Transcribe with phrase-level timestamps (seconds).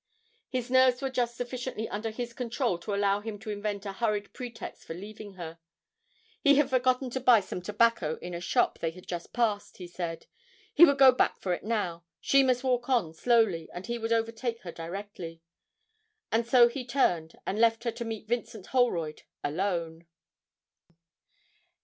[0.49, 4.33] His nerves were just sufficiently under his control to allow him to invent a hurried
[4.33, 5.59] pretext for leaving her.
[6.43, 9.85] He had forgotten to buy some tobacco in a shop they had just passed, he
[9.85, 10.25] said;
[10.73, 14.11] he would go back for it now, she must walk on slowly and he would
[14.11, 15.43] overtake her directly;
[16.31, 20.07] and so he turned and left her to meet Vincent Holroyd alone.